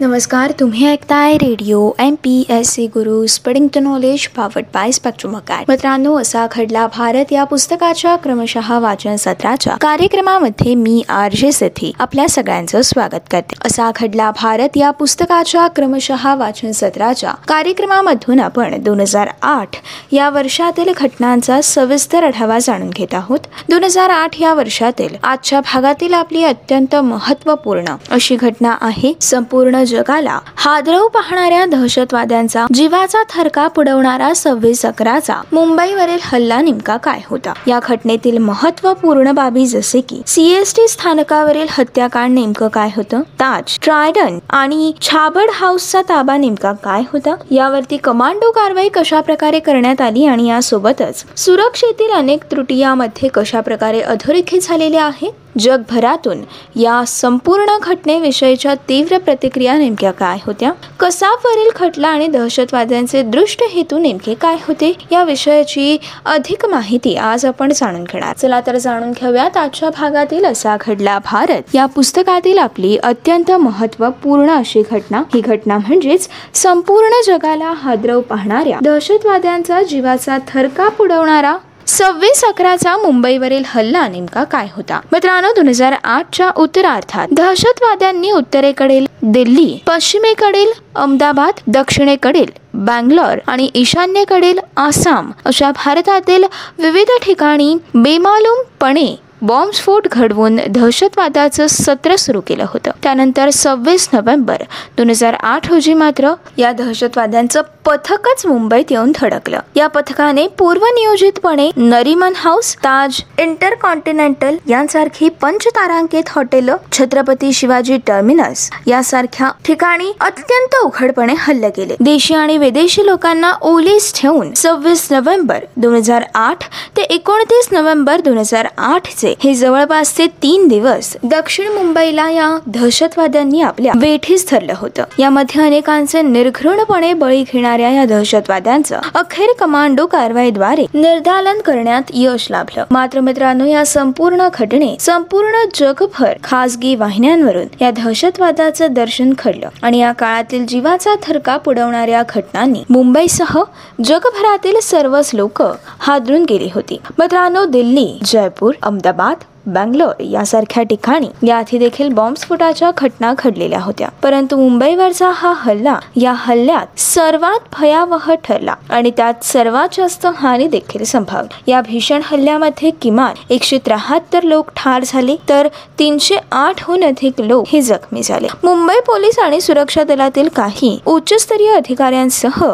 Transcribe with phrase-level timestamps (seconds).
[0.00, 5.36] नमस्कार तुम्ही ऐकताय radio M P S C Guru spreading to knowledge powered by Spectrum
[5.36, 11.92] Academy मित्रांनो असा घडला भारत या पुस्तकाच्या क्रमशः वाचन सत्राच्या कार्यक्रमामध्ये मी आर जे सेथी
[11.98, 13.54] आपल्या सगळ्यांचं स्वागत करते.
[13.64, 19.76] असा घडला भारत या पुस्तकाच्या क्रमशः वाचन सत्राच्या कार्यक्रमामधून आपण दोन हजार आठ
[20.12, 23.38] या वर्षातील घटनांचा सविस्तर आढावा जाणून घेत आहोत.
[23.68, 29.12] दोन हजार आठ या वर्षातील आजच्या भागातील आपली अत्यंत महत्त्वपूर्ण अशी घटना आहे.
[29.20, 37.52] संपूर्ण जगाला हादरवू पाहणाऱ्या दहशतवाद्यांचा जीवाचा थरका पुडवणारा सव्वीस अकराचा मुंबईवरील हल्ला नेमका काय होता?
[37.66, 43.20] या घटनेतील महत्त्वपूर्ण बाबी जसे की सीएसटी स्थानकावरील हत्याकांड नेमकं काय होतं?
[43.40, 47.34] ताज ट्रायडन आणि छाबड हाऊसचा ताबा नेमका काय होता?
[47.50, 54.00] यावरती कमांडो कारवाई कशा प्रकारे करण्यात आली आणि यासोबतच सुरक्षेतील अनेक त्रुटी यामध्ये कशा प्रकारे
[54.00, 55.32] अधोरेखित झालेल्या आहेत?
[55.58, 56.42] जगभरातून
[56.76, 60.70] या संपूर्ण घटनेविषयीच्या तीव्र प्रतिक्रिया नेमक्या काय होत्या?
[61.00, 64.92] कसाबवरील खटला आणि दहशतवाद्यांचे दृष्ट हेतू नेमके काय होते?
[65.12, 68.36] या विषयाची अधिक माहिती आज आपण जाणून घेणार.
[68.36, 71.74] चला तर जाणून घेऊयात आजच्या भागातील असा घडला भारत.
[71.74, 75.22] या पुस्तकातील आपली अत्यंत महत्त्वपूर्ण अशी घटना.
[75.34, 81.56] ही घटना म्हणजेच संपूर्ण जगाला हादरव पाहणाऱ्या दहशतवाद्यांचा जीवाचा थरकाप उडवणारा
[81.90, 84.98] सव्वीस अकराचा मुंबईवरील हल्ला नेमका काय होता?
[85.12, 92.50] मित्रांनो दोन हजार आठच्या उत्तरार्थात दहशतवाद्यांनी उत्तरेकडील दिल्ली पश्चिमेकडील अहमदाबाद दक्षिणेकडील
[92.86, 96.44] बँगलोर आणि ईशान्येकडील आसाम अशा भारतातील
[96.78, 102.90] विविध ठिकाणी बेमालूमपणे बॉम्बस्फोट घडवून दहशतवादाचं सत्र सुरू केलं होतं.
[103.02, 104.62] त्यानंतर सव्वीस नोव्हेंबर
[104.96, 109.60] दोन हजार आठ रोजी मात्र या दहशतवाद्यांचं पथकच मुंबईत येऊन धडकलं.
[109.76, 120.12] या पथकाने पूर्वनियोजितपणे नरीमन हाऊस ताज इंटरकॉन्टिनेंटल यांसारखी पंचतारांकित हॉटेल छत्रपती शिवाजी टर्मिनस यासारख्या ठिकाणी
[120.20, 121.96] अत्यंत उघडपणे हल्ले केले.
[122.00, 126.64] देशी आणि विदेशी लोकांना ओलीस ठेवून सव्वीस नोव्हेंबर दोन हजार आठ
[126.96, 133.60] ते एकोणतीस नोव्हेंबर दोन हजार आठ चे हे जवळपासचे तीन दिवस दक्षिण मुंबईला या दहशतवाद्यांनी
[133.60, 135.04] आपल्या वेठीस धरलं होतं.
[135.18, 142.84] यामध्ये अनेकांचे निर्घृणपणे बळी घेणाऱ्या या दहशतवाद्यांचं अखेर कमांडो कारवाईद्वारे निर्धालन करण्यात यश लाभलं.
[142.90, 150.12] मात्र मित्रांनो या संपूर्ण घटने संपूर्ण जगभर खासगी वाहिन्यांवरून या दहशतवादाचं दर्शन घडलं आणि या
[150.12, 153.58] काळातील जीवाचा थरका पुडवणाऱ्या घटनांनी मुंबईसह
[154.04, 155.62] जगभरातील सर्वच लोक
[155.98, 157.00] हादरून गेली होती.
[157.18, 164.08] मित्रांनो दिल्ली जयपूर अहमदाबाद बाद बँगलोर यासारख्या ठिकाणी याआधी देखील बॉम्बस्फोटाच्या घटना घडलेल्या होत्या.
[164.22, 171.04] परंतु मुंबईवरचा हा हल्ला या हल्ल्यात सर्वात भयावह ठरला आणि त्यात सर्वात जास्त हानी देखील
[171.04, 171.70] संभावली.
[171.72, 177.80] या भीषण हल्ल्यामध्ये किमान एकशे त्र्याहत्तर लोक ठार झाले तर तीनशे आठहून अधिक लोक हे
[177.80, 178.48] जखमी झाले.
[178.64, 182.64] मुंबई पोलीस आणि सुरक्षा दलातील काही उच्चस्तरीय अधिकाऱ्यांसह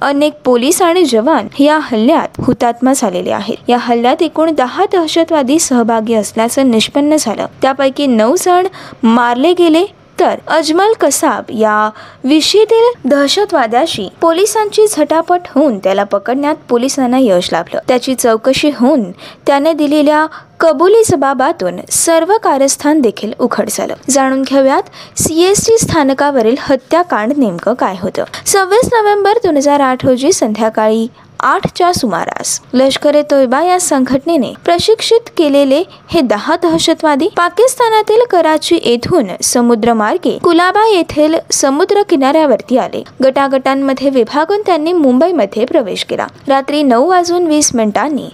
[0.00, 3.56] अनेक पोलीस आणि जवान या हल्ल्यात हुतात्मा झालेले आहेत.
[3.68, 7.46] या हल्ल्यात एकूण दहा दहशतवादी सहभागी असले असल्याचं निष्पन्न झालं.
[7.62, 8.66] त्यापैकी नऊ जण
[9.02, 9.84] मारले गेले
[10.20, 11.90] तर अजमल कसाब या
[12.24, 17.78] विषयीतील दहशतवाद्याशी पोलिसांची झटापट होऊन त्याला पकडण्यात पोलिसांना यश लाभलं.
[17.88, 19.10] त्याची चौकशी होऊन
[19.46, 20.26] त्याने दिलेल्या
[20.60, 24.82] कबुली जबाबातून सर्व कारस्थान देखील उघड झालं जाणून घेऊयात
[25.18, 28.24] सीएसटी स्थानकावरील हत्याकांड नेमकं काय होतं?
[28.46, 31.06] सव्वीस नोव्हेंबर दोन हजार आठ रोजी संध्याकाळी
[31.40, 39.30] आठच्या सुमारास लष्कर ए तोयबा या संघटनेने प्रशिक्षित केलेले हे दहा दहशतवादी पाकिस्तानातील कराची येथून
[39.42, 43.02] समुद्रमार्गे कुलाबा येथील समुद्र किनाऱ्यावरती आले.
[43.24, 46.26] गटागटांमध्ये विभागून त्यांनी मुंबईमध्ये प्रवेश केला.
[46.48, 48.28] रात्री नऊ वाजून वीस मिनिटांनी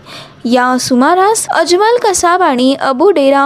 [0.45, 3.45] या सुमारास अजमल कसाब आणि अबू डेरा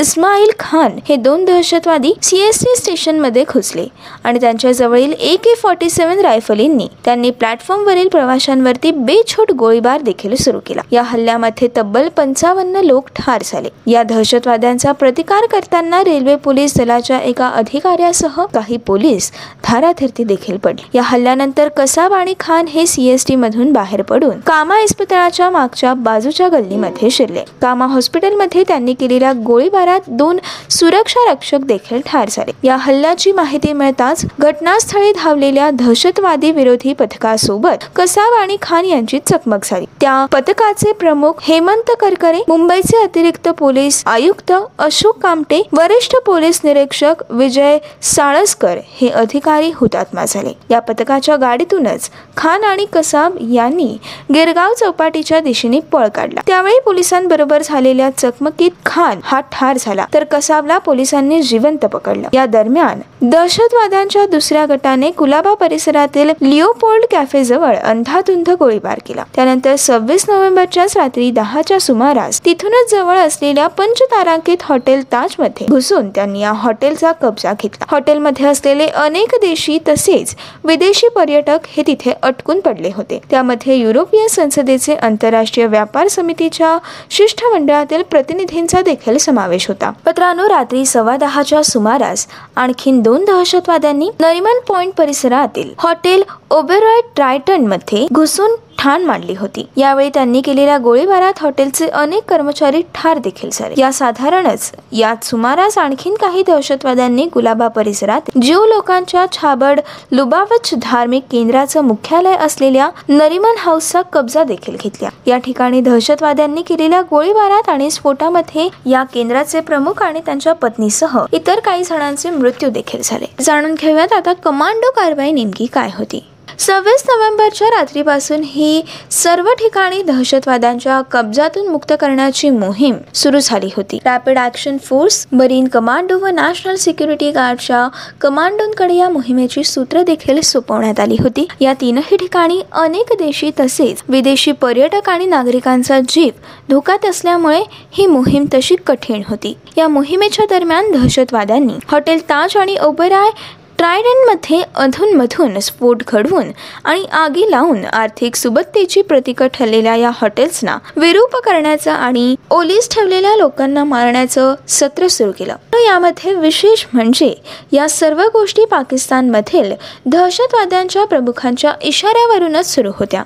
[0.00, 3.86] इस्माईल खान हे दोन दहशतवादी सीएसटी स्टेशनमध्ये घुसले
[4.24, 10.58] आणि त्यांच्या जवळील ए के फॉर्टी सेव्हन रायफलींनी त्यांनी प्लॅटफॉर्मवरील प्रवाशांवरती बेछूट गोळीबार देखील सुरू
[10.66, 10.82] केला.
[10.92, 13.68] या हल्ल्यामध्ये तब्बल पंचावन्न लोक ठार झाले.
[13.86, 19.30] या दहशतवाद्यांचा प्रतिकार करताना रेल्वे पोलीस दलाच्या एका अधिकाऱ्यासह काही पोलीस
[19.64, 20.88] धाराधरती देखील पडले.
[20.94, 27.10] या हल्ल्यानंतर कसाब आणि खान हे सीएसटी मधून बाहेर पडून कामा इस्पितळाच्या मागच्या बाजूच्या गल्लीमध्ये
[27.10, 27.44] शिरले.
[27.62, 30.38] कामा हॉस्पिटलमध्ये त्यांनी केलेल्या गोळीबार दोन
[30.70, 32.52] सुरक्षा रक्षक देखील ठार झाले.
[32.62, 39.84] या हल्ल्याची माहिती मिळताच घटनास्थळी धावलेल्या दहशतवादी विरोधी पथकासोबत कसाब आणि खान यांची चकमक झाली.
[40.00, 47.78] त्या पथकाचे प्रमुख हेमंत करकरे मुंबईचे अतिरिक्त पोलीस आयुक्त अशोक कामटे वरिष्ठ पोलीस निरीक्षक विजय
[48.02, 50.52] साळसकर हे अधिकारी हुतात्मा झाले.
[50.70, 53.96] या पथकाच्या गाडीतूनच खान आणि कसाब यांनी
[54.34, 56.40] गिरगाव चौपाटीच्या दिशेने पळ काढला.
[56.46, 60.06] त्यावेळी पोलिसांबरोबर झालेल्या चकमकीत खान हा ठार ठार झाला.
[60.14, 62.28] तर कसाबला पोलिसांनी जिवंत पकडलं.
[62.32, 69.24] या दरम्यान दहशतवाद्यांच्या दुसऱ्या गटाने कुलाबा परिसरातील लिओपोल्ड कॅफे जवळ अंधाधुंद गोळीबार केला.
[69.34, 76.52] त्यानंतर सव्वीस नोव्हेंबरच्याच रात्री दहाच्या सुमारास तिथूनच जवळ असलेल्या पंचतारांकित हॉटेल ताजमध्ये घुसून त्यांनी या
[76.52, 77.84] हॉटेलचा कब्जा घेतला.
[77.90, 80.34] हॉटेलमध्ये असलेले अनेक देशी तसेच
[80.64, 83.20] विदेशी पर्यटक हे तिथे अटकून पडले होते.
[83.30, 86.76] त्यामध्ये युरोपियन संसदेचे आंतरराष्ट्रीय व्यापार समितीच्या
[87.10, 89.90] शिष्टमंडळातील प्रतिनिधींचा देखील समावेश होता.
[90.06, 92.26] पत्रानो रात्री सव्वा दहाच्या सुमारास
[92.56, 98.50] आणखीन दोन दहशतवाद्यांनी नरिमन पॉइंट परिसरातील हॉटेल ओबेरॉय ट्रायटनमध्ये घुसून
[98.82, 99.64] ठाण मांडली होती.
[99.76, 103.74] यावेळी त्यांनी केलेल्या गोळीबारात हॉटेलचे अनेक कर्मचारी ठार देखील झाले.
[103.80, 109.80] या साधारणच यात सुमारास आणखीन काही दहशतवाद्यांनी गुलाबा परिसरात जीव लोकांच्या छाबड
[110.12, 115.08] लुबावच धार्मिक केंद्राचं मुख्यालय असलेल्या नरिमन हाऊसचा कब्जा देखील घेतला.
[115.26, 121.84] या ठिकाणी दहशतवाद्यांनी केलेल्या गोळीबारात आणि स्फोटामध्ये या केंद्राचे प्रमुख आणि त्यांच्या पत्नीसह इतर काही
[121.84, 123.26] जणांचे मृत्यू देखील झाले.
[123.40, 126.24] जाणून घेऊयात आता कमांडो कारवाई नेमकी काय होती.
[126.58, 133.98] सव्वीस नोव्हेंबरच्या रात्रीपासून ही सर्व ठिकाणी दहशतवाद्यांच्या कब्जातून मुक्त करण्याची मोहीम सुरू झाली होती.
[134.04, 137.86] Rapid Action Force marine commando व नॅशनल सिक्युरिटी गार्डच्या
[138.20, 141.46] कमांडोंकडे या मोहिमेची सूत्र देखील सोपवण्यात आली होती.
[141.60, 146.30] या तीनही ठिकाणी अनेक देशी तसेच विदेशी पर्यटक आणि नागरिकांचा जीव
[146.70, 147.62] धोक्यात असल्यामुळे
[147.92, 149.56] ही मोहीम तशी कठीण होती.
[149.76, 153.30] या मोहिमेच्या दरम्यान दहशतवाद्यांनी हॉटेल ताज आणि ओबेराय
[153.78, 156.50] ट्रायडनमध्ये अधूनमधून स्फोट घडवून
[156.84, 163.84] आणि आगी लावून आर्थिक सुबत्तेची प्रतीक ठरलेल्या या हॉटेल्सना विरूप करण्याचं आणि ओलीस ठेवलेल्या लोकांना
[163.84, 165.56] मारण्याचं सत्र सुरू केलं.
[165.74, 167.34] यामध्ये विशेष म्हणजे
[167.72, 169.72] या सर्व गोष्टी पाकिस्तानमधील
[170.06, 173.22] दहशतवाद्यांच्या प्रमुखांच्या इशाऱ्यावरूनच सुरू होत्या.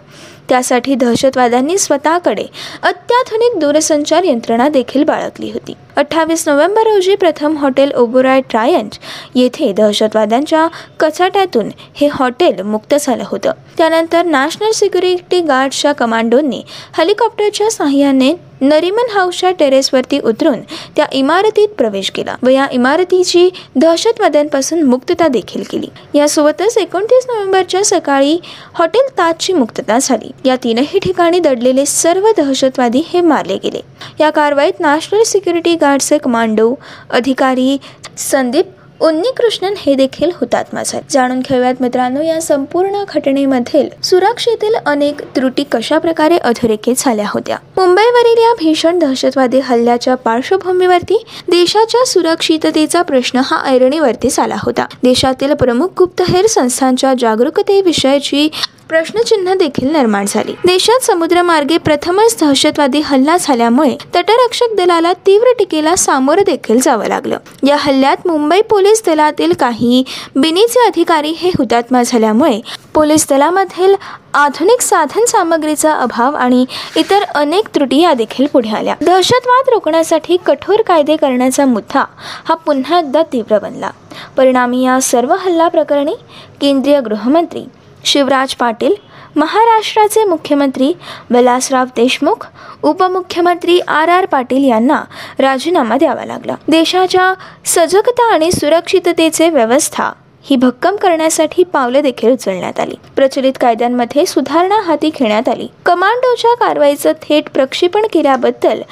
[0.48, 2.44] त्यासाठी दहशतवाद्यांनी स्वतःकडे
[2.82, 5.72] अत्याधुनिक दूरसंचार यंत्रणा देखील बाळगली होती.
[5.96, 8.98] अठ्ठावीस नोव्हेंबर रोजी प्रथम हॉटेल ओबोराय ट्रायंच
[9.34, 10.66] येथे दहशतवाद्यांच्या
[11.00, 13.50] कचाट्यातून हे हॉटेल मुक्त झालं होतं.
[13.78, 16.62] त्यानंतर नॅशनल सिक्युरिटी गार्डच्या कमांडोंनी
[16.98, 20.60] हेलिकॉप्टरच्या साह्याने नरिमन हाऊसच्या टेरेसवरती उतरून
[20.96, 25.88] त्या इमारतीत प्रवेश केला व या इमारतीची दहशतवाद्यांपासून मुक्तता देखील केली.
[26.14, 28.38] यासोबतच एकोणतीस नोव्हेंबरच्या सकाळी
[28.74, 30.30] हॉटेल ताजची मुक्तता झाली.
[30.44, 33.80] या तीनही ठिकाणी दडलेले सर्व दहशतवादी हे मारले गेले.
[34.20, 36.74] या कारवाईत नॅशनल सिक्युरिटी गार्डचे कमांडो
[37.10, 37.76] अधिकारी
[38.18, 38.66] संदीप
[39.00, 45.98] उन्नीकृष्णन हे देखील हुतात्मा झाले जाणून घेऊयात मित्रांनो या संपूर्ण घटनेमधील सुरक्षेतील अनेक त्रुटी कशा
[45.98, 47.56] प्रकारे अधोरेखित झाल्या होत्या?
[47.76, 54.86] मुंबईवरील या भीषण दहशतवादी हल्ल्याच्या पार्श्वभूमीवरती देशाच्या सुरक्षिततेचा प्रश्न हा ऐरणीवरतीच आला होता.
[55.02, 58.48] देशातील प्रमुख गुप्तहेर संस्थांच्या जागरूकतेविषयीची
[58.88, 60.52] प्रश्नचिन्ह देखील निर्माण झाली.
[60.64, 67.38] देशात समुद्रमार्गे प्रथमच दहशतवादी हल्ला झाल्यामुळे तटरक्षक दलाला तीव्र टीकेला सामोरं देखील जावं लागलं.
[67.66, 70.04] या हल्ल्यात मुंबई पोलीस दलातील काही
[70.36, 72.60] बिनीचे अधिकारी हे हुतात्मा झाल्यामुळे
[72.94, 73.94] पोलीस दलामधील
[74.34, 76.64] आधुनिक साधन सामग्रीचा अभाव आणि
[76.96, 78.94] इतर अनेक त्रुटी या देखील पुढे आल्या.
[79.00, 82.04] दहशतवाद रोखण्यासाठी कठोर कायदे करण्याचा मुद्दा
[82.44, 83.90] हा पुन्हा एकदा तीव्र बनला.
[84.36, 86.14] परिणामी या सर्व हल्ला प्रकरणी
[86.60, 87.64] केंद्रीय गृहमंत्री
[88.06, 88.94] शिवराज पाटील
[89.36, 90.92] महाराष्ट्राचे मुख्यमंत्री
[91.30, 92.46] विलासराव देशमुख
[92.82, 95.02] उपमुख्यमंत्री आर आर पाटील यांना
[95.38, 96.54] राजीनामा द्यावा लागला.
[96.68, 97.32] देशाच्या
[97.64, 100.10] सजगता आणि सुरक्षिततेचे व्यवस्था
[100.42, 102.94] ही भक्कम करण्यासाठी पावले देखील उचलण्यात आली.
[103.16, 105.68] प्रचलित कायद्यांमध्ये सुधारणा हाती घेण्यात आली.
[105.86, 108.82] कमांडोच्या कारवाईचं थेट प्रक्षेपण केल्याबद्दल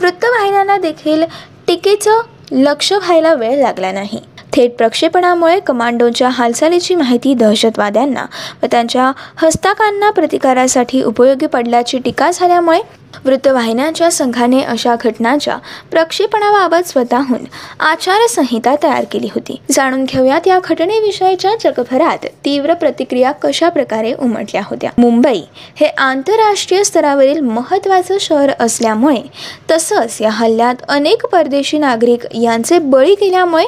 [0.00, 1.24] वृत्तवाहिन्यांना देखील
[1.66, 2.20] टीकेचं
[2.52, 4.20] लक्ष व्हायला वेळ लागला नाही.
[4.58, 8.24] थेट प्रक्षेपणामुळे कमांडोच्या हालचालीची माहिती दहशतवाद्यांना
[8.62, 12.80] व त्यांच्या हस्ताकांना प्रतिकारासाठी उपयोगी पडल्याची टीका झाल्यामुळे
[13.24, 15.56] वृत्तवाहिन्यांच्या संघाने अशा घटनांच्या
[15.90, 17.44] प्रक्षेपणाबाबत स्वतःहून
[17.80, 19.56] आचारसंहिता तयार केली होती.
[19.70, 24.90] जाणून घेऊयात या घटनेविषयीच्या जगभरात तीव्र प्रतिक्रिया कशा प्रकारे उमटल्या होत्या.
[24.98, 25.40] मुंबई
[25.76, 29.22] हे आंतरराष्ट्रीय स्तरावरील महत्त्वाचं शहर असल्यामुळे
[29.70, 33.66] तसंच या हल्ल्यात अनेक परदेशी नागरिक यांचे बळी गेल्यामुळे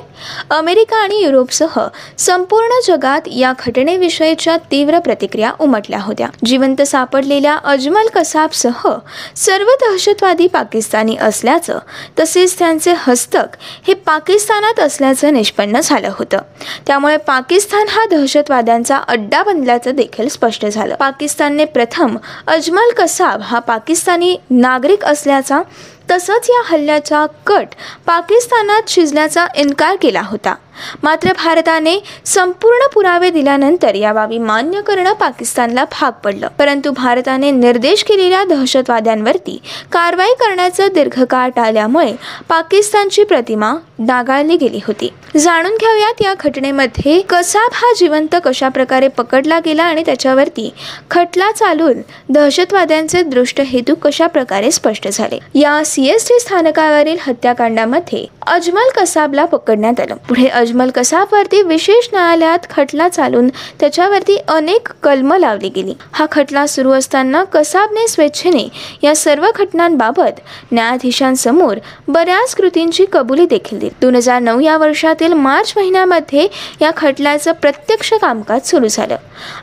[0.51, 1.81] अमेरिका आणि युरोपसह
[2.19, 6.29] संपूर्ण जगात या घटनेविषयीच्या तीव्र प्रतिक्रिया उमटल्या होत्या.
[6.45, 8.89] जिवंत सापडलेल्या अजमल कसाबसह
[9.37, 11.79] सर्व दहशतवादी पाकिस्तानी असल्याचं
[12.19, 13.57] तसेच त्यांचे हस्तक
[13.87, 16.39] हे पाकिस्तानात असल्याचं निष्पन्न झालं होतं.
[16.87, 20.95] त्यामुळे पाकिस्तान हा दहशतवाद्यांचा अड्डा बनल्याचं देखील स्पष्ट झालं.
[20.95, 25.63] पाकिस्तानने प्रथम अजमल कसाब हा पाकिस्तानी नागरिक असल्याचा
[26.11, 27.69] तसंच या हल्ल्याचा कट
[28.07, 30.55] पाकिस्तानात शिजल्याचा इन्कार केला होता.
[31.03, 31.97] मात्र भारताने
[32.27, 36.49] संपूर्ण पुरावे दिल्यानंतर या बाबी मान्य करणं पाकिस्तानला भाग पडलं.
[36.59, 39.59] परंतु भारताने निर्देश केलेल्या दहशतवाद्यांवरती
[39.93, 42.13] कारवाई करण्याचं दीर्घकाळ टाळल्यामुळे
[42.49, 45.13] पाकिस्तानची प्रतिमा डागाळली गेली होती.
[45.37, 50.75] जाणून घेऊयात या घटनेमध्ये कसाब हा जिवंत कशा प्रकारे पकडला गेला आणि त्याच्यावरती
[51.11, 55.39] खटला चालून दहशतवाद्यांचे दृष्ट हेतू कशा प्रकारे स्पष्ट झाले?
[55.55, 60.15] या सीएसटी स्थानकावरील हत्याकांडामध्ये अजमल कसाबला पकडण्यात आलं.
[60.15, 63.49] पुढे अजमल कसाबवरती विशेष न्यायालयात खटला चालून
[63.81, 65.95] त्याच्यावरती अनेक कलम लावली गेली.
[66.13, 68.69] हा खटला सुरू असताना कसाबने स्वेच्छेने
[69.03, 70.39] या सर्व घटनांबाबत
[70.73, 73.91] न्यायाधीशांसमोर बऱ्याच कृतींची कबुली देखील दिली.
[74.01, 76.47] दोन हजार नऊ या वर्षातील मार्च महिन्यामध्ये
[76.83, 79.17] या खटल्याचं प्रत्यक्ष कामकाज सुरू झालं.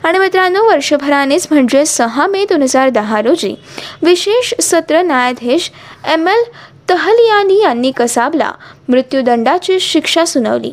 [0.04, 3.54] आणि मित्रांनो वर्षभरानेच म्हणजे सहा मे दोन हजार दहा रोजी
[4.02, 5.70] विशेष सत्र न्यायाधीश
[6.12, 6.44] एम एल
[6.90, 8.50] तहलियानी यांनी कसाबला
[8.88, 10.72] मृत्यूदंडाची शिक्षा सुनावली.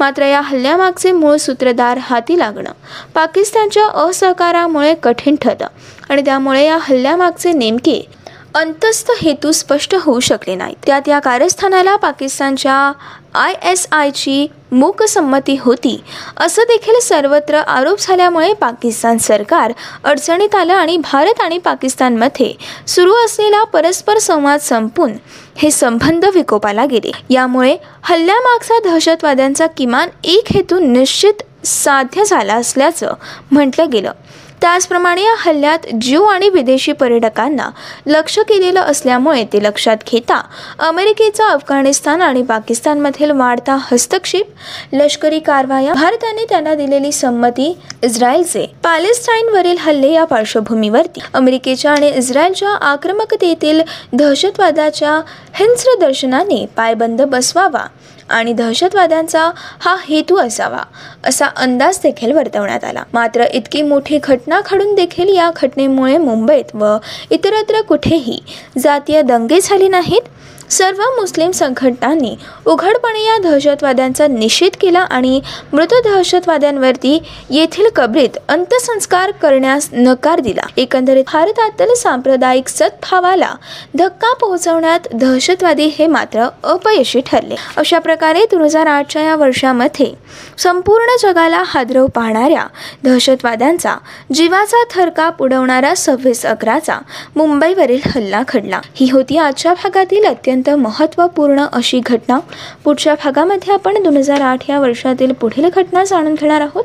[0.00, 2.72] मात्र या हल्ल्यामागचे मूळ सूत्रधार हाती लागणं
[3.14, 5.66] पाकिस्तानच्या असहकारामुळे कठीण ठरलं
[6.08, 8.08] आणि त्यामुळे या हल्ल्यामागचे नेमके
[8.54, 10.76] अंतस्थ हेतू स्पष्ट होऊ शकले नाहीत.
[10.86, 12.92] त्यात या कारस्थानाला पाकिस्तानच्या
[13.34, 15.96] आय एस आयची मूकसंमती होती.
[16.36, 19.72] असं देखील सर्वत्र आरोप झाल्यामुळे पाकिस्तान सरकार
[20.04, 22.52] अडचणीत आलं आणि भारत आणि पाकिस्तानमध्ये
[22.86, 25.12] सुरू असलेला परस्पर संवाद संपून
[25.56, 27.10] हे संबंध विकोपाला गेले.
[27.30, 33.14] यामुळे हल्ल्यामागचा दहशतवाद्यांचा किमान एक हेतू निश्चित साध्य झाला असल्याचं
[33.50, 34.12] म्हटलं गेलं.
[34.60, 37.68] त्याचप्रमाणे या हल्ल्यात ज्यू आणि विदेशी पर्यटकांना
[38.06, 40.40] लक्ष केलेलं असल्यामुळे ते लक्षात घेता
[40.78, 44.46] अमेरिकेचा अफगाणिस्तान आणि पाकिस्तानमधील वाढता हस्तक्षेप
[44.92, 48.66] लष्करी कारवाया भारताने त्यांना दिलेली संमती इस्रायलचे.
[48.84, 51.20] पॅलेस्टाईनवरील हल्ले या पार्श्वभूमीवरती.
[51.34, 53.80] अमेरिकेच्या आणि इस्रायलच्या आक्रमकतेतील
[54.12, 55.20] दहशतवादाच्या
[55.54, 57.86] हिंस्र दर्शनाने पायबंद बसवावा
[58.28, 59.50] आणि दहशतवाद्यांचा
[59.80, 60.82] हा हेतू असावा
[61.24, 63.02] असा अंदाज देखील वर्तवण्यात आला.
[63.12, 66.96] मात्र इतकी मोठी घटना घडून देखील या घटनेमुळे मुंबईत व
[67.30, 68.38] इतरत्र कुठेही
[68.78, 70.28] जातीय दंगे झाले नाहीत.
[70.70, 72.34] सर्व मुस्लिम संघटनांनी
[72.66, 75.40] उघडपणे या दहशतवाद्यांचा निषेध केला आणि
[75.72, 77.18] मृत दहशतवाद्यांवरती
[77.50, 80.66] येथील कबरीत अंत्यसंस्कार करण्यास नकार दिला.
[80.76, 83.52] एकंदरीत भारतातील सांप्रदायिक सद्भावाला
[83.98, 87.54] धक्का पोहोचवण्यात दहशतवादी हे मात्र अपयशी ठरले.
[87.76, 90.12] अशा प्रकारे दोन हजार आठच्या या वर्षामध्ये
[90.58, 92.66] संपूर्ण जगाला हादरव पाहणाऱ्या
[93.04, 93.94] दहशतवाद्यांचा
[94.34, 96.98] जीवाचा थरकाप उडवणारा सव्वीस अकराचा
[97.36, 98.80] मुंबईवरील हल्ला घडला.
[98.94, 102.38] ही होती आजच्या भागातील अत्यंत अत्यंत महत्त्वपूर्ण अशी घटना.
[102.84, 106.84] पुढच्या भागामध्ये आपण दोन हजार आठ या वर्षातील पुढील घटना जाणून घेणार आहोत.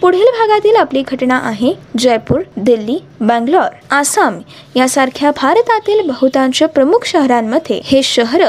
[0.00, 3.74] पुढील भागातील आपली घटना आहे जयपूर दिल्ली बँगलोर.
[3.90, 4.38] आसाम
[4.76, 8.42] यासारख्या भारतातील बहुतांश प्रमुख शहरांमध्ये हे शहर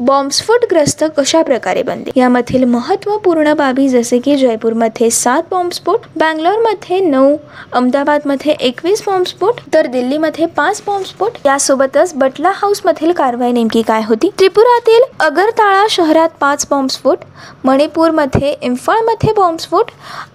[0.00, 2.10] बॉम्बस्फोटग्रस्त कशा प्रकारे बनले?
[2.16, 7.36] यामधील महत्त्वपूर्ण बाबी जसे की जयपूरमध्ये सात बॉम्बस्फोट बँगलोरमध्ये नऊ
[7.72, 11.30] अहमदाबादमध्ये एकवीस बॉम्बस्फोट तर दिल्लीमध्ये पाच बॉम्बस्फोट.
[11.46, 14.19] यासोबतच बटला हाऊसमधील कारवाई नेमकी काय होती?
[14.28, 17.18] त्रिपुरातील अगरताळा शहरात पाच बॉम्बस्फोट
[17.64, 19.90] मणिपूरमध्ये इम्फाळमध्ये बॉम्बस्फोट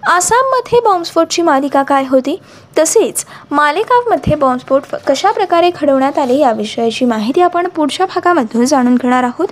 [0.08, 2.36] आसाममध्ये बॉम्बस्फोटची मालिका काय होती?
[2.78, 9.46] तसेच मालेगावमध्ये बॉम्बस्फोट कशाप्रकारे घडवण्यात आले याविषयीची माहिती आपण पुढच्या भागामधून जाणून घेणार आहोत.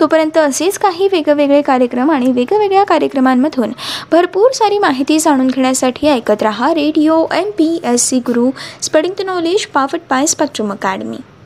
[0.00, 3.72] तोपर्यंत असेच काही वेगवेगळे कार्यक्रम आणि वेगवेगळ्या कार्यक्रमांमधून
[4.12, 8.50] भरपूर सारी माहिती जाणून घेण्यासाठी ऐकत रहा radio M P S C Guru
[8.82, 11.16] spreading the knowledge powered by Spectrum Academy